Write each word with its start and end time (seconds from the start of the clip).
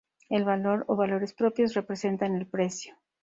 El 0.29 0.45
valor 0.45 0.83
o 0.87 0.95
valores 0.95 1.31
propios 1.33 1.75
representan 1.75 2.33
el 2.33 2.47
precio. 2.47 2.95